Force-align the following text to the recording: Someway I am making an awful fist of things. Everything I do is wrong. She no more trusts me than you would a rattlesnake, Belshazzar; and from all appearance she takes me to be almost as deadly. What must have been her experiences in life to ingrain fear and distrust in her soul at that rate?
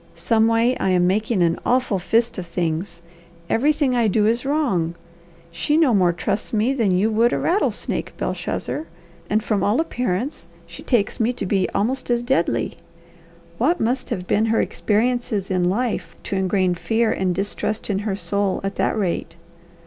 Someway 0.15 0.75
I 0.79 0.89
am 0.89 1.05
making 1.05 1.43
an 1.43 1.59
awful 1.63 1.99
fist 1.99 2.39
of 2.39 2.47
things. 2.47 3.03
Everything 3.51 3.95
I 3.95 4.07
do 4.07 4.25
is 4.25 4.45
wrong. 4.45 4.95
She 5.51 5.77
no 5.77 5.93
more 5.93 6.11
trusts 6.11 6.51
me 6.51 6.73
than 6.73 6.89
you 6.89 7.11
would 7.11 7.31
a 7.31 7.37
rattlesnake, 7.37 8.17
Belshazzar; 8.17 8.87
and 9.29 9.43
from 9.43 9.63
all 9.63 9.79
appearance 9.79 10.47
she 10.65 10.81
takes 10.81 11.19
me 11.19 11.31
to 11.33 11.45
be 11.45 11.69
almost 11.75 12.09
as 12.09 12.23
deadly. 12.23 12.77
What 13.59 13.79
must 13.79 14.09
have 14.09 14.25
been 14.25 14.45
her 14.47 14.59
experiences 14.59 15.51
in 15.51 15.65
life 15.69 16.15
to 16.23 16.35
ingrain 16.35 16.73
fear 16.73 17.11
and 17.11 17.35
distrust 17.35 17.87
in 17.87 17.99
her 17.99 18.15
soul 18.15 18.59
at 18.63 18.77
that 18.77 18.97
rate? 18.97 19.35